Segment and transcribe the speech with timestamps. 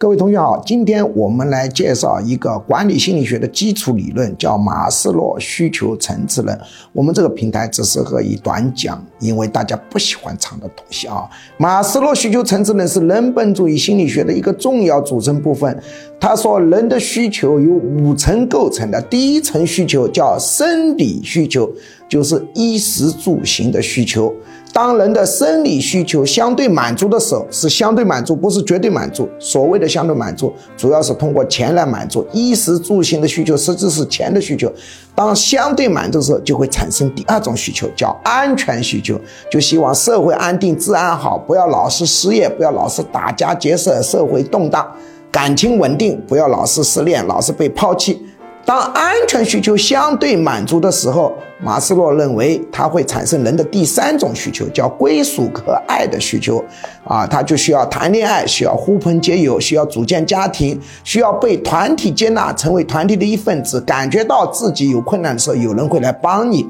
[0.00, 6.56] 各位同学好，今天我们来介绍一个管理心理学的基础理论，叫马斯洛需求层次论。
[6.92, 11.28] 我们这个平台只适合以短讲，因为大家不喜欢长的东西啊。
[11.56, 15.76] 马斯洛需求层次论是人本主义心理学的一个重要组成部分。
[16.20, 21.68] 他说，人的需求由五层构成的，第一层需求叫生理需求，
[22.08, 24.32] 就是衣食住行的需求。
[24.72, 29.28] 当人的生理需求相对满足的时候，是相对满足，不是绝对满足。
[29.38, 32.24] 所谓的相对满足，主要是通过钱来满足。
[32.32, 34.72] 衣食住行的需求实质是钱的需求。
[35.14, 39.18] 当相对满足的时候，就会产生第二种需求，叫安全需求，
[39.50, 44.86] 就希望社会安定、治安好，不要老是失业，不要老是打家劫舍，社会动荡，
[45.32, 48.22] 感情稳定，不要老是失恋，老是被抛弃。
[48.68, 56.62] 当安全需求相对满足的时候，马斯洛认为它会产生人的第三种需求，叫归属和爱的需求。
[57.02, 66.68] 啊，他就需要谈恋爱，需要呼朋结友，需要组建家庭，需要被团体接纳，成为团体的一份子，感觉到自己有困难的时候有人会来帮你，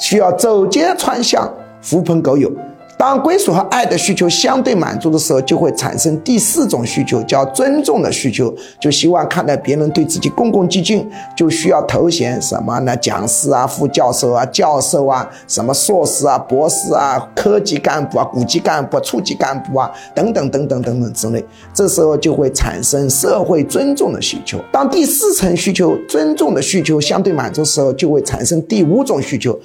[0.00, 1.48] 需要走街串巷，
[1.88, 2.50] 狐朋狗友。
[2.98, 12.96] 当归属和爱的需求相对满足的时候，就会产生第四种需求，叫尊重的需求，就希望看到别人对自己恭恭敬敬，就需要头衔什么呢？
[12.96, 21.44] 讲师啊，副教授啊，教授啊，什么硕士啊，博士啊，科级干部啊，股级干部、处级干部啊，等等等等等等之类。
[21.74, 24.58] 这时候就会产生社会尊重的需求。
[24.72, 29.58] 当第四层需求尊重的需求相对满足的时候，就会产生第五种需求。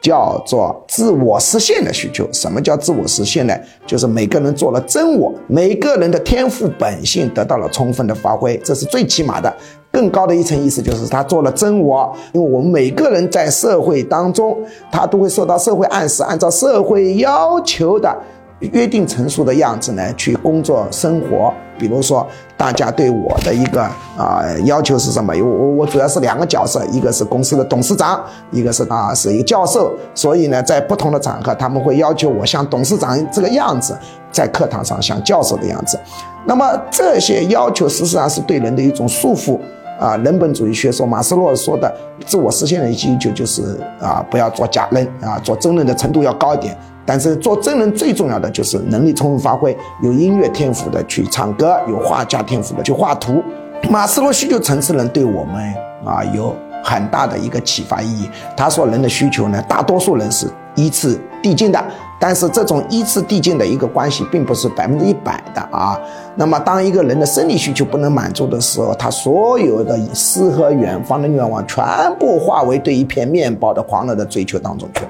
[0.00, 2.28] 叫做自我实现的需求。
[2.32, 3.54] 什么叫自我实现呢？
[3.86, 9.52] 就是每个人做了真我，每个人的天赋本性得到了充分的发挥，这是最起码的。
[9.90, 14.56] 更高的一层意思就是他做了真我，因为我们每个人在社会当中，
[14.92, 18.14] 他都会受到社会暗示，按照社会要求的。
[18.60, 21.52] 约定成熟的样子呢，去工作生活。
[21.78, 23.80] 比如说，大家对我的一个
[24.16, 25.32] 啊要求是什么？
[25.36, 28.20] 我我我主要是两个角色，一个是公司的董事长，
[28.50, 29.94] 一个是啊是一个教授。
[30.12, 33.96] 所以呢，在不同的场合，他们会要求我像董事长这个样子，
[34.32, 35.96] 在课堂上像教授的样子。
[36.44, 39.56] 那么这些要求事实上是对人的一种束缚
[39.98, 40.16] 啊。
[40.18, 41.92] 人本主义学说，马斯洛说的
[42.26, 46.76] 自我实现的需求就是啊，不要做假人啊，做真人的程度要高一点。
[47.04, 53.42] 但是做真人最重要的就是能力充分发挥，有音乐天赋的去唱歌，有画家天赋的去画图。
[53.88, 56.54] 马斯洛需求层次论对我们啊有
[56.84, 58.28] 很大的一个启发意义。
[58.54, 60.46] 他说人的需求呢，大多数人是
[60.78, 61.84] 依次递进的，
[62.20, 65.98] 但是这种依次递进的一个关系并不是百分之一百的啊。
[66.36, 71.84] 那么当一个人的生理需求不能满足的时候，他所有的诗和远方的愿望全
[72.18, 75.02] 部化为对一片面包的狂热的追求当中去。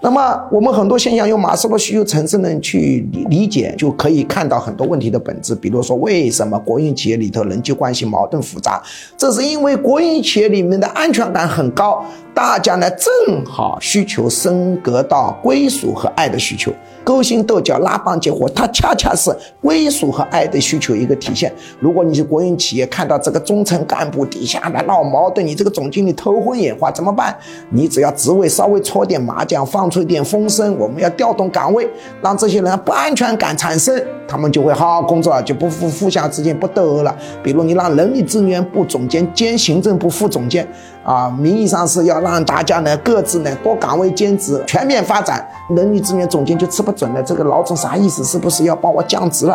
[0.00, 5.56] 那么，我们很多现象用马斯洛需求层次论去理理解，就可以看到很多问题的本质。
[5.56, 8.80] 比如说，为什么国营企业里头人际关系矛盾复杂？
[9.16, 12.04] 这是因为国营企业里面的安全感很高。
[12.32, 16.72] 大家呢正好需求升格到归属和爱的需求，
[17.02, 21.52] 勾心斗角、拉帮结伙，它恰恰是归属和爱的需求一个体现。
[21.80, 27.36] 如果你是国营企业，看到这个中层干部底下的闹矛盾，你这个总经理头昏眼花怎么办？
[27.70, 31.88] 你只要职位稍微搓点麻将，放出一点风声，我们要调动岗位，
[32.22, 37.16] 让这些人不安全感产生，他们就会好好工作，就不互互相之间不斗殴了。
[37.42, 40.68] 比如你让人力资源部总监兼行政部副总监。
[41.04, 45.42] 啊，名义上是要让大家呢各自呢多岗位兼职，全面发展。
[45.74, 48.22] 人力资源总监就吃不准了，这个老总啥意思？
[48.22, 49.54] 是不是要把我降职了？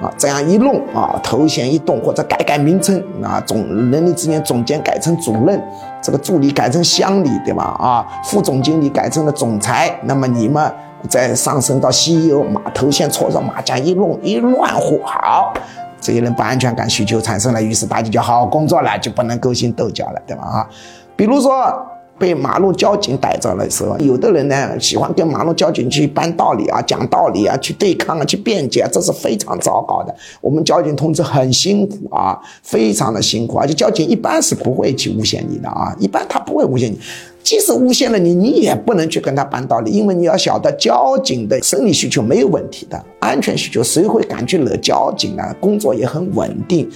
[0.00, 5.60] 啊，这样一弄啊，头衔一动或者改改名称，啊，总人力资源总监改成主任，
[6.00, 7.64] 这个助理改成乡里，对吧？
[7.80, 10.72] 啊，副总经理改成了总裁，那么你们
[11.08, 15.52] 再上升到 CEO，马头先搓上麻将一弄一乱乎，好。
[16.00, 20.42] 这些人不安全感需求产生了，于是大家就好好工作了，就不能勾心斗角了，对吧？
[20.42, 20.68] 啊，
[21.14, 21.72] 比如说
[22.18, 30.14] 被马路交警逮着的时候，有的人呢喜欢跟马路交警去搬道理啊、讲道理啊、去对抗啊、去辩解，这是非常糟糕的。
[30.40, 36.98] 我们交警同志很辛苦啊，非常的辛苦，而且交警一般是不会去诬陷你的啊，一般他不会诬陷你。
[37.42, 45.54] 即使诬陷了你，你也不能去跟他搬道理，因为你要晓得，交警的生理需求没有问题的，安全需求谁会敢去惹交警啊？
[45.60, 46.88] 工作也很稳定，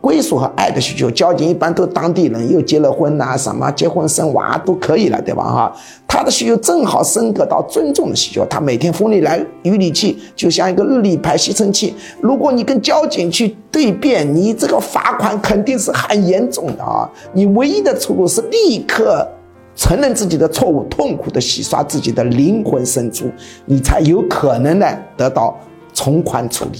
[0.00, 5.44] 归属和爱的需求，交警一般都当地人，又结了婚呐，什么结婚生娃都可以了，对吧？
[5.44, 5.76] 哈，
[6.08, 11.94] 他的需求正好升格到尊重的需求，他每天风里来雨里去，就像一个日历牌吸尘器。
[12.22, 17.08] 如果你跟交警去对辩，你这个罚款肯定是很严重的啊！
[17.34, 19.28] 你唯一的出路是立刻。
[19.74, 23.30] 承认自己的错误，痛苦的洗刷自己的灵魂深处，
[23.64, 24.86] 你才有可能呢
[25.16, 25.58] 得到
[25.92, 26.78] 从宽处理。